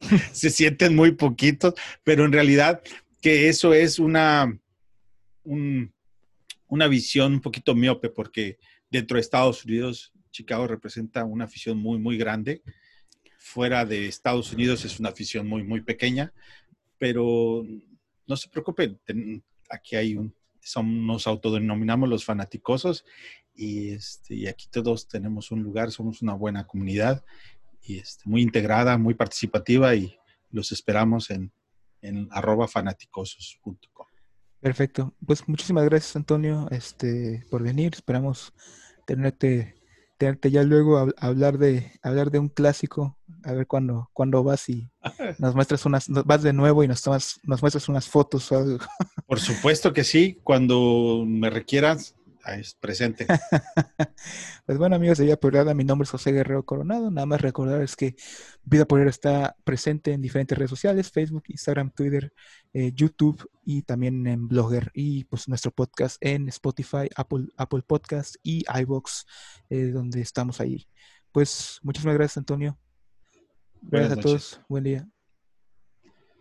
[0.32, 2.82] se sienten muy poquitos, pero en realidad
[3.20, 4.58] que eso es una
[5.44, 8.58] una visión un poquito miope porque
[8.88, 12.62] dentro de Estados Unidos, Chicago representa una afición muy, muy grande.
[13.38, 16.32] Fuera de Estados Unidos es una afición muy, muy pequeña,
[17.02, 17.66] pero
[18.28, 18.96] no se preocupen,
[19.68, 20.32] aquí hay un,
[20.84, 23.04] nos autodenominamos los fanaticosos
[23.56, 27.24] y, este, y aquí todos tenemos un lugar, somos una buena comunidad
[27.82, 30.16] y este, muy integrada, muy participativa y
[30.52, 31.50] los esperamos en,
[32.02, 34.06] en arroba fanaticosos.com.
[34.60, 35.12] Perfecto.
[35.26, 37.94] Pues muchísimas gracias, Antonio, este, por venir.
[37.94, 38.52] Esperamos
[39.06, 39.74] tenerte,
[40.22, 43.18] tenerte ya luego a, hablar de hablar de un clásico.
[43.42, 44.88] A ver cuándo, cuándo vas y
[45.38, 48.78] nos muestras unas, vas de nuevo y nos tomas, nos muestras unas fotos o algo.
[49.26, 50.38] Por supuesto que sí.
[50.44, 52.14] Cuando me requieras,
[52.46, 53.26] es presente.
[54.66, 57.10] pues bueno, amigos de Vida Poder, mi nombre es José Guerrero Coronado.
[57.10, 58.16] Nada más recordarles que
[58.64, 62.32] Vida Poder está presente en diferentes redes sociales: Facebook, Instagram, Twitter,
[62.72, 64.90] eh, YouTube y también en Blogger.
[64.94, 69.26] Y pues nuestro podcast en Spotify, Apple, Apple Podcast y iBox,
[69.70, 70.86] eh, donde estamos ahí.
[71.30, 72.78] Pues muchísimas gracias, Antonio.
[73.82, 74.60] Gracias a todos.
[74.68, 75.08] Buen día.